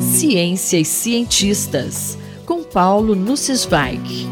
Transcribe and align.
Ciência 0.00 0.78
e 0.78 0.84
cientistas, 0.84 2.16
com 2.46 2.62
Paulo 2.62 3.14
Nussweig. 3.14 4.26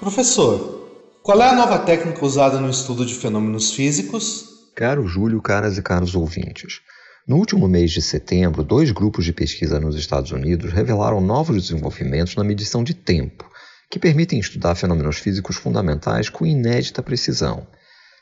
Professor, 0.00 0.88
qual 1.22 1.42
é 1.42 1.48
a 1.50 1.54
nova 1.54 1.78
técnica 1.78 2.24
usada 2.24 2.58
no 2.60 2.70
estudo 2.70 3.04
de 3.04 3.14
fenômenos 3.14 3.72
físicos? 3.72 4.70
Caro 4.74 5.06
Júlio, 5.06 5.42
caras 5.42 5.76
e 5.76 5.82
caros 5.82 6.14
ouvintes. 6.14 6.80
No 7.26 7.36
último 7.36 7.68
mês 7.68 7.90
de 7.90 8.00
setembro, 8.00 8.64
dois 8.64 8.90
grupos 8.90 9.24
de 9.24 9.34
pesquisa 9.34 9.78
nos 9.78 9.94
Estados 9.94 10.30
Unidos 10.30 10.72
revelaram 10.72 11.20
novos 11.20 11.62
desenvolvimentos 11.62 12.36
na 12.36 12.44
medição 12.44 12.82
de 12.82 12.94
tempo, 12.94 13.44
que 13.90 13.98
permitem 13.98 14.38
estudar 14.38 14.74
fenômenos 14.74 15.18
físicos 15.18 15.56
fundamentais 15.56 16.30
com 16.30 16.46
inédita 16.46 17.02
precisão. 17.02 17.66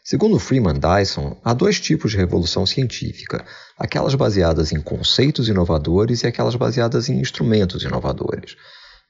Segundo 0.09 0.38
Freeman 0.38 0.79
Dyson, 0.79 1.36
há 1.43 1.52
dois 1.52 1.80
tipos 1.80 2.12
de 2.12 2.16
revolução 2.16 2.64
científica: 2.64 3.45
aquelas 3.77 4.14
baseadas 4.14 4.70
em 4.70 4.80
conceitos 4.80 5.48
inovadores 5.48 6.23
e 6.23 6.28
aquelas 6.28 6.55
baseadas 6.55 7.09
em 7.09 7.19
instrumentos 7.19 7.83
inovadores. 7.83 8.55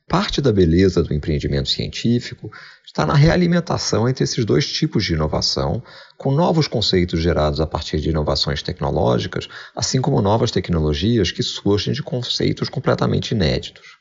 Parte 0.09 0.41
da 0.41 0.51
beleza 0.51 1.03
do 1.03 1.13
empreendimento 1.13 1.69
científico 1.69 2.51
está 2.83 3.05
na 3.05 3.13
realimentação 3.13 4.09
entre 4.09 4.25
esses 4.25 4.43
dois 4.47 4.67
tipos 4.73 5.05
de 5.05 5.13
inovação, 5.13 5.83
com 6.17 6.33
novos 6.33 6.67
conceitos 6.67 7.21
gerados 7.21 7.61
a 7.61 7.67
partir 7.67 8.01
de 8.01 8.09
inovações 8.09 8.63
tecnológicas, 8.63 9.47
assim 9.75 10.01
como 10.01 10.23
novas 10.23 10.51
tecnologias 10.51 11.31
que 11.31 11.43
surgem 11.43 11.93
de 11.93 12.03
conceitos 12.03 12.71
completamente 12.71 13.33
inéditos. 13.33 13.99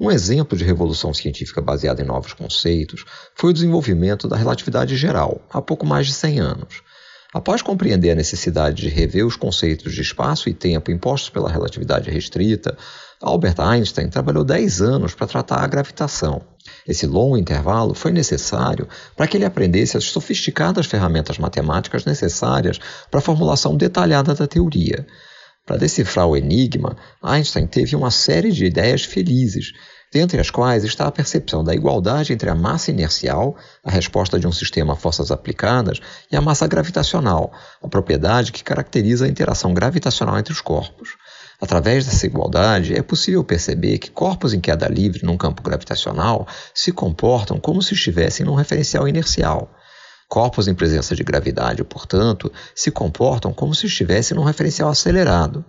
Um 0.00 0.10
exemplo 0.10 0.56
de 0.56 0.64
revolução 0.64 1.12
científica 1.12 1.60
baseada 1.60 2.02
em 2.02 2.06
novos 2.06 2.32
conceitos 2.32 3.04
foi 3.34 3.50
o 3.50 3.52
desenvolvimento 3.52 4.26
da 4.26 4.36
relatividade 4.36 4.96
geral, 4.96 5.40
há 5.50 5.60
pouco 5.60 5.84
mais 5.84 6.06
de 6.06 6.14
100 6.14 6.40
anos. 6.40 6.82
Após 7.32 7.62
compreender 7.62 8.10
a 8.10 8.14
necessidade 8.14 8.82
de 8.82 8.88
rever 8.88 9.26
os 9.26 9.36
conceitos 9.36 9.94
de 9.94 10.02
espaço 10.02 10.48
e 10.48 10.54
tempo 10.54 10.90
impostos 10.90 11.30
pela 11.30 11.50
relatividade 11.50 12.10
restrita, 12.10 12.76
Albert 13.20 13.58
Einstein 13.58 14.08
trabalhou 14.08 14.44
10 14.44 14.82
anos 14.82 15.14
para 15.14 15.26
tratar 15.26 15.62
a 15.62 15.66
gravitação. 15.66 16.42
Esse 16.86 17.06
longo 17.06 17.36
intervalo 17.36 17.94
foi 17.94 18.12
necessário 18.12 18.88
para 19.16 19.26
que 19.26 19.36
ele 19.36 19.44
aprendesse 19.44 19.96
as 19.96 20.04
sofisticadas 20.04 20.86
ferramentas 20.86 21.38
matemáticas 21.38 22.04
necessárias 22.04 22.78
para 23.10 23.20
a 23.20 23.22
formulação 23.22 23.76
detalhada 23.76 24.34
da 24.34 24.46
teoria. 24.46 25.06
Para 25.64 25.76
decifrar 25.76 26.26
o 26.26 26.36
enigma, 26.36 26.96
Einstein 27.22 27.66
teve 27.68 27.94
uma 27.94 28.10
série 28.10 28.50
de 28.50 28.64
ideias 28.64 29.04
felizes, 29.04 29.72
dentre 30.12 30.40
as 30.40 30.50
quais 30.50 30.82
está 30.82 31.06
a 31.06 31.12
percepção 31.12 31.62
da 31.62 31.72
igualdade 31.72 32.32
entre 32.32 32.50
a 32.50 32.54
massa 32.54 32.90
inercial, 32.90 33.56
a 33.84 33.90
resposta 33.90 34.40
de 34.40 34.46
um 34.46 34.52
sistema 34.52 34.94
a 34.94 34.96
forças 34.96 35.30
aplicadas, 35.30 36.00
e 36.30 36.36
a 36.36 36.40
massa 36.40 36.66
gravitacional, 36.66 37.52
a 37.80 37.88
propriedade 37.88 38.50
que 38.50 38.64
caracteriza 38.64 39.24
a 39.24 39.28
interação 39.28 39.72
gravitacional 39.72 40.36
entre 40.36 40.52
os 40.52 40.60
corpos. 40.60 41.10
Através 41.60 42.04
dessa 42.04 42.26
igualdade, 42.26 42.92
é 42.92 43.02
possível 43.02 43.44
perceber 43.44 43.98
que 43.98 44.10
corpos 44.10 44.52
em 44.52 44.60
queda 44.60 44.88
livre 44.88 45.24
num 45.24 45.36
campo 45.36 45.62
gravitacional 45.62 46.44
se 46.74 46.90
comportam 46.90 47.60
como 47.60 47.80
se 47.80 47.94
estivessem 47.94 48.44
num 48.44 48.56
referencial 48.56 49.06
inercial. 49.06 49.72
Corpos 50.32 50.66
em 50.66 50.74
presença 50.74 51.14
de 51.14 51.22
gravidade, 51.22 51.84
portanto, 51.84 52.50
se 52.74 52.90
comportam 52.90 53.52
como 53.52 53.74
se 53.74 53.84
estivessem 53.84 54.34
num 54.34 54.44
referencial 54.44 54.88
acelerado. 54.88 55.62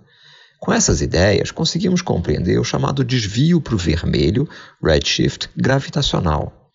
Com 0.58 0.72
essas 0.72 1.02
ideias, 1.02 1.52
conseguimos 1.52 2.02
compreender 2.02 2.58
o 2.58 2.64
chamado 2.64 3.03
desvio 3.03 3.59
para 3.59 3.75
o 3.75 3.78
vermelho, 3.78 4.47
redshift, 4.81 5.50
gravitacional. 5.53 6.72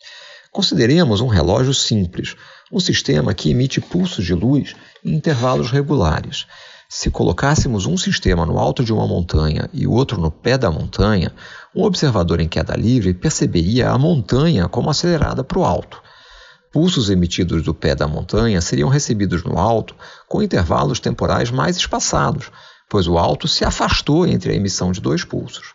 Consideremos 0.53 1.22
um 1.22 1.28
relógio 1.28 1.72
simples, 1.72 2.36
um 2.70 2.78
sistema 2.78 3.33
que 3.33 3.50
emite 3.50 3.81
pulsos 3.81 4.27
de 4.27 4.34
luz 4.34 4.77
em 5.03 5.14
intervalos 5.14 5.70
regulares. 5.70 6.47
Se 6.91 7.11
colocássemos 7.11 7.86
um 7.86 7.97
sistema 7.97 8.44
no 8.44 8.59
alto 8.59 8.84
de 8.84 8.92
uma 8.92 9.06
montanha 9.06 9.66
e 9.72 9.86
o 9.86 9.92
outro 9.92 10.20
no 10.20 10.31
pé 10.31 10.59
da 10.59 10.70
montanha, 10.70 11.33
um 11.75 11.84
observador 11.84 12.39
em 12.39 12.48
queda 12.48 12.77
livre 12.77 13.14
perceberia 13.14 13.89
a 13.89 13.97
montanha 13.97 14.69
como 14.69 14.91
acelerada 14.91 15.43
para 15.43 15.59
o 15.59 15.65
alto. 15.65 16.06
Pulsos 16.71 17.09
emitidos 17.09 17.62
do 17.62 17.75
pé 17.75 17.95
da 17.95 18.06
montanha 18.06 18.61
seriam 18.61 18.89
recebidos 18.89 19.43
no 19.43 19.59
alto 19.59 19.95
com 20.29 20.43
intervalos 20.43 21.01
temporais 21.01 21.51
mais 21.51 21.77
espaçados, 21.77 22.51
pois 22.89 23.06
o 23.06 23.17
alto 23.17 23.49
se 23.49 23.65
afastou 23.65 24.27
entre 24.27 24.53
a 24.53 24.55
emissão 24.55 24.93
de 24.93 25.01
dois 25.01 25.25
pulsos. 25.25 25.75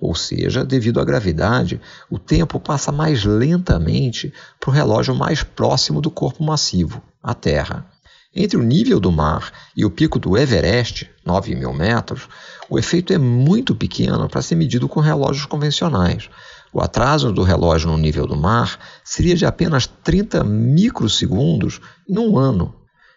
Ou 0.00 0.14
seja, 0.14 0.64
devido 0.64 1.00
à 1.00 1.04
gravidade, 1.04 1.80
o 2.10 2.18
tempo 2.18 2.60
passa 2.60 2.92
mais 2.92 3.24
lentamente 3.24 4.32
para 4.60 4.70
o 4.70 4.72
relógio 4.72 5.14
mais 5.14 5.42
próximo 5.42 6.00
do 6.00 6.10
corpo 6.10 6.44
massivo, 6.44 7.02
a 7.22 7.32
Terra. 7.32 7.86
Entre 8.34 8.58
o 8.58 8.62
nível 8.62 8.98
do 8.98 9.12
mar 9.12 9.52
e 9.76 9.84
o 9.84 9.90
pico 9.90 10.18
do 10.18 10.36
Everest, 10.36 11.08
9 11.24 11.54
mil 11.54 11.72
metros, 11.72 12.28
o 12.68 12.78
efeito 12.78 13.12
é 13.12 13.18
muito 13.18 13.74
pequeno 13.76 14.28
para 14.28 14.42
ser 14.42 14.56
medido 14.56 14.88
com 14.88 14.98
relógios 14.98 15.46
convencionais. 15.46 16.28
O 16.74 16.80
atraso 16.80 17.30
do 17.30 17.44
relógio 17.44 17.88
no 17.88 17.96
nível 17.96 18.26
do 18.26 18.36
mar 18.36 18.80
seria 19.04 19.36
de 19.36 19.46
apenas 19.46 19.86
30 19.86 20.42
microsegundos 20.42 21.80
em 22.08 22.18
um 22.18 22.36
ano. 22.36 22.74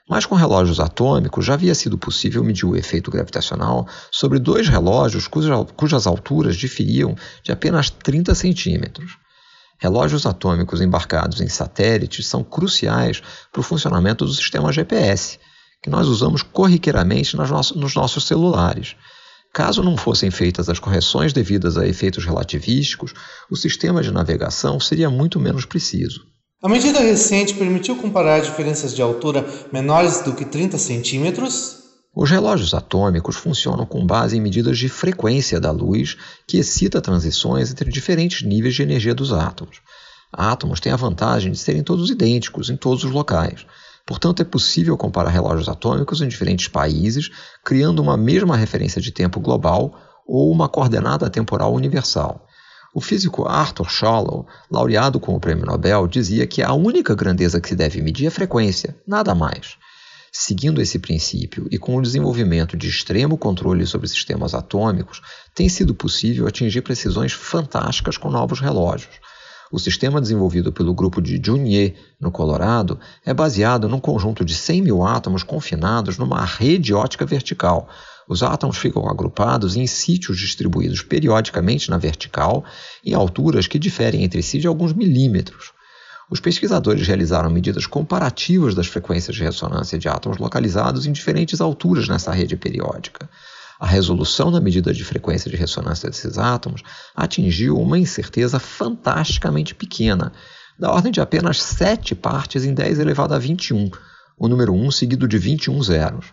Mas 0.07 0.27
com 0.27 0.35
relógios 0.35 0.79
atômicos 0.79 1.43
já 1.43 1.55
havia 1.55 1.73
sido 1.73 1.97
possível 1.97 2.43
medir 2.43 2.67
o 2.67 2.75
efeito 2.75 3.09
gravitacional 3.09 3.87
sobre 4.11 4.37
dois 4.37 4.67
relógios 4.67 5.27
cujas 5.27 6.05
alturas 6.05 6.55
diferiam 6.55 7.15
de 7.41 7.51
apenas 7.51 7.89
30 7.89 8.35
centímetros. 8.35 9.17
Relógios 9.79 10.27
atômicos 10.27 10.79
embarcados 10.79 11.41
em 11.41 11.47
satélites 11.47 12.27
são 12.27 12.43
cruciais 12.43 13.23
para 13.51 13.59
o 13.59 13.63
funcionamento 13.63 14.23
do 14.23 14.33
sistema 14.33 14.71
GPS, 14.71 15.39
que 15.81 15.89
nós 15.89 16.07
usamos 16.07 16.43
corriqueiramente 16.43 17.35
nos 17.35 17.95
nossos 17.95 18.23
celulares. 18.27 18.95
Caso 19.57 19.81
não 19.81 19.97
fossem 19.97 20.29
feitas 20.29 20.69
as 20.69 20.77
correções 20.77 21.33
devidas 21.33 21.79
a 21.79 21.87
efeitos 21.87 22.23
relativísticos, 22.23 23.11
o 23.49 23.55
sistema 23.55 24.03
de 24.03 24.11
navegação 24.11 24.79
seria 24.79 25.09
muito 25.09 25.39
menos 25.39 25.65
preciso. 25.65 26.21
A 26.61 26.69
medida 26.69 26.99
recente 26.99 27.55
permitiu 27.55 27.95
comparar 27.95 28.39
diferenças 28.39 28.93
de 28.93 29.01
altura 29.01 29.43
menores 29.73 30.21
do 30.21 30.35
que 30.35 30.45
30 30.45 30.77
centímetros 30.77 31.77
os 32.15 32.29
relógios 32.29 32.75
atômicos 32.75 33.35
funcionam 33.35 33.85
com 33.85 34.05
base 34.05 34.37
em 34.37 34.41
medidas 34.41 34.77
de 34.77 34.87
frequência 34.89 35.59
da 35.59 35.71
luz 35.71 36.15
que 36.47 36.57
excita 36.57 37.01
transições 37.01 37.71
entre 37.71 37.91
diferentes 37.91 38.43
níveis 38.43 38.75
de 38.75 38.83
energia 38.83 39.15
dos 39.15 39.33
átomos. 39.33 39.81
Átomos 40.31 40.79
têm 40.79 40.91
a 40.91 40.95
vantagem 40.95 41.51
de 41.51 41.57
serem 41.57 41.83
todos 41.83 42.11
idênticos 42.11 42.69
em 42.69 42.77
todos 42.77 43.03
os 43.03 43.11
locais. 43.11 43.65
Portanto, 44.07 44.41
é 44.41 44.45
possível 44.45 44.95
comparar 44.95 45.31
relógios 45.31 45.67
atômicos 45.67 46.21
em 46.21 46.29
diferentes 46.29 46.69
países, 46.69 47.29
criando 47.61 48.01
uma 48.01 48.15
mesma 48.15 48.55
referência 48.55 49.01
de 49.01 49.11
tempo 49.11 49.37
global 49.37 49.99
ou 50.25 50.49
uma 50.49 50.69
coordenada 50.69 51.29
temporal 51.29 51.73
universal. 51.73 52.47
O 52.95 53.01
físico 53.01 53.45
Arthur 53.45 53.89
Shallow, 53.89 54.47
laureado 54.71 55.19
com 55.19 55.35
o 55.35 55.39
Prêmio 55.41 55.65
Nobel, 55.65 56.07
dizia 56.07 56.47
que 56.47 56.63
a 56.63 56.73
única 56.73 57.13
grandeza 57.13 57.59
que 57.59 57.67
se 57.67 57.75
deve 57.75 58.01
medir 58.01 58.27
é 58.27 58.29
frequência, 58.29 58.95
nada 59.05 59.35
mais. 59.35 59.75
Seguindo 60.31 60.81
esse 60.81 60.99
princípio 60.99 61.67
e 61.69 61.77
com 61.77 61.97
o 61.97 62.01
desenvolvimento 62.01 62.77
de 62.77 62.87
extremo 62.87 63.37
controle 63.37 63.85
sobre 63.85 64.07
sistemas 64.07 64.53
atômicos, 64.53 65.21
tem 65.53 65.67
sido 65.67 65.93
possível 65.93 66.47
atingir 66.47 66.81
precisões 66.81 67.33
fantásticas 67.33 68.15
com 68.15 68.29
novos 68.29 68.61
relógios. 68.61 69.19
O 69.71 69.79
sistema 69.79 70.21
desenvolvido 70.21 70.71
pelo 70.71 70.93
grupo 70.93 71.21
de 71.21 71.41
Junier, 71.43 71.93
no 72.19 72.31
Colorado, 72.31 72.97
é 73.25 73.33
baseado 73.33 73.89
num 73.89 73.99
conjunto 73.99 74.45
de 74.45 74.55
100 74.55 74.81
mil 74.81 75.03
átomos 75.03 75.43
confinados 75.43 76.17
numa 76.17 76.45
rede 76.45 76.93
ótica 76.93 77.25
vertical. 77.25 77.89
Os 78.29 78.43
átomos 78.43 78.77
ficam 78.77 79.09
agrupados 79.09 79.75
em 79.75 79.85
sítios 79.85 80.37
distribuídos 80.37 81.01
periodicamente 81.01 81.89
na 81.89 81.97
vertical, 81.97 82.63
em 83.03 83.13
alturas 83.13 83.67
que 83.67 83.77
diferem 83.77 84.23
entre 84.23 84.41
si 84.41 84.57
de 84.57 84.67
alguns 84.67 84.93
milímetros. 84.93 85.73
Os 86.29 86.39
pesquisadores 86.39 87.07
realizaram 87.07 87.49
medidas 87.49 87.85
comparativas 87.85 88.75
das 88.75 88.87
frequências 88.87 89.35
de 89.35 89.43
ressonância 89.43 89.97
de 89.97 90.09
átomos 90.09 90.37
localizados 90.37 91.05
em 91.05 91.11
diferentes 91.11 91.59
alturas 91.61 92.07
nessa 92.07 92.31
rede 92.31 92.55
periódica. 92.57 93.29
A 93.79 93.85
resolução 93.85 94.51
da 94.51 94.59
medida 94.59 94.91
de 94.91 95.03
frequência 95.03 95.51
de 95.51 95.57
ressonância 95.57 96.09
desses 96.09 96.37
átomos 96.37 96.81
atingiu 97.15 97.77
uma 97.77 97.99
incerteza 97.99 98.59
fantasticamente 98.59 99.75
pequena, 99.75 100.31
da 100.79 100.91
ordem 100.91 101.11
de 101.11 101.21
apenas 101.21 101.61
7 101.61 102.15
partes 102.15 102.63
em 102.63 102.73
10 102.73 102.99
elevado 102.99 103.33
a 103.33 103.39
21, 103.39 103.91
o 104.37 104.47
número 104.47 104.73
1 104.73 104.91
seguido 104.91 105.27
de 105.27 105.37
21 105.37 105.81
zeros. 105.83 106.25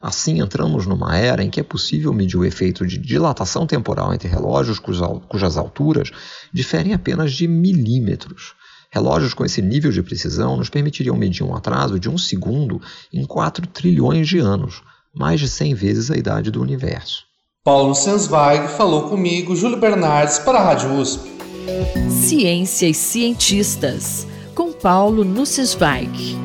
Assim, 0.00 0.40
entramos 0.40 0.86
numa 0.86 1.16
era 1.16 1.42
em 1.42 1.50
que 1.50 1.58
é 1.58 1.62
possível 1.64 2.12
medir 2.12 2.36
o 2.36 2.44
efeito 2.44 2.86
de 2.86 2.98
dilatação 2.98 3.66
temporal 3.66 4.14
entre 4.14 4.28
relógios 4.28 4.78
cujas 4.78 5.56
alturas 5.56 6.10
diferem 6.52 6.94
apenas 6.94 7.32
de 7.32 7.48
milímetros. 7.48 8.54
Relógios 8.90 9.34
com 9.34 9.44
esse 9.44 9.60
nível 9.60 9.90
de 9.90 10.02
precisão 10.02 10.56
nos 10.56 10.70
permitiriam 10.70 11.16
medir 11.16 11.42
um 11.42 11.54
atraso 11.54 11.98
de 11.98 12.08
um 12.08 12.16
segundo 12.16 12.80
em 13.12 13.24
4 13.26 13.66
trilhões 13.66 14.28
de 14.28 14.38
anos, 14.38 14.82
mais 15.18 15.40
de 15.40 15.48
100 15.48 15.74
vezes 15.74 16.10
a 16.10 16.16
idade 16.16 16.50
do 16.50 16.62
universo. 16.62 17.24
Paulo 17.64 17.94
Sensweig 17.94 18.68
falou 18.68 19.08
comigo, 19.08 19.56
Júlio 19.56 19.78
Bernardes, 19.78 20.38
para 20.38 20.58
a 20.58 20.64
Rádio 20.64 20.94
USP. 20.94 21.28
Ciência 22.08 22.86
e 22.86 22.94
cientistas, 22.94 24.26
com 24.54 24.72
Paulo 24.72 25.24
Nussensweig. 25.24 26.38